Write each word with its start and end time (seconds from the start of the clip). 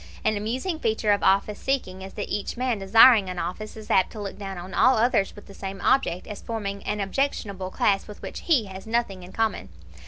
An 0.25 0.35
amusing 0.35 0.79
feature 0.79 1.11
of 1.11 1.21
office 1.21 1.59
seeking 1.59 2.01
is 2.01 2.13
that 2.15 2.27
each 2.27 2.57
man 2.57 2.79
desiring 2.79 3.29
an 3.29 3.37
office 3.37 3.77
is 3.77 3.91
apt 3.91 4.11
to 4.13 4.19
look 4.19 4.35
down 4.35 4.57
on 4.57 4.73
all 4.73 4.97
others 4.97 5.35
with 5.35 5.45
the 5.45 5.53
same 5.53 5.79
object 5.81 6.25
as 6.25 6.41
forming 6.41 6.81
an 6.85 6.99
objectionable 6.99 7.69
class 7.69 8.07
with 8.07 8.19
which 8.23 8.39
he 8.45 8.65
has 8.65 8.87
nothing 8.87 9.21
in 9.21 9.31
common. 9.31 9.69